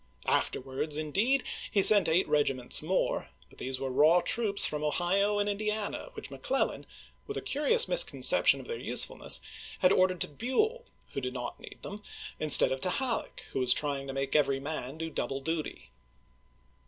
Afterwards, 0.25 0.97
indeed, 0.97 1.43
he 1.69 1.83
sent 1.83 2.09
eight 2.09 2.27
regiments 2.27 2.81
more; 2.81 3.29
but 3.51 3.59
these 3.59 3.79
were 3.79 3.91
raw 3.91 4.19
troops 4.19 4.65
from 4.65 4.83
Ohio 4.83 5.37
and 5.37 5.47
Indiana 5.47 6.09
which 6.13 6.31
McClellan, 6.31 6.87
with 7.27 7.45
curious 7.45 7.87
misconception 7.87 8.59
of 8.59 8.65
their 8.65 8.79
usefulness, 8.79 9.41
had 9.77 9.91
ordered 9.91 10.19
to 10.21 10.27
Buell, 10.27 10.85
who 11.13 11.21
did 11.21 11.35
not 11.35 11.59
need 11.59 11.83
them, 11.83 12.01
instead 12.39 12.71
of 12.71 12.81
to 12.81 12.89
Halleck, 12.89 13.45
who 13.53 13.59
was 13.59 13.75
trying 13.75 14.07
to 14.07 14.13
make 14.13 14.35
every 14.35 14.59
man 14.59 14.97
do 14.97 15.11
double 15.11 15.39
duty. 15.39 15.91